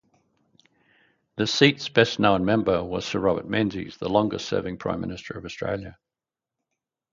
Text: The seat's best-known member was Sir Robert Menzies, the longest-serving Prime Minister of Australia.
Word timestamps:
The 1.35 1.45
seat's 1.45 1.87
best-known 1.87 2.43
member 2.43 2.83
was 2.83 3.05
Sir 3.05 3.19
Robert 3.19 3.47
Menzies, 3.47 3.97
the 3.97 4.09
longest-serving 4.09 4.77
Prime 4.77 4.99
Minister 4.99 5.35
of 5.37 5.45
Australia. 5.45 5.95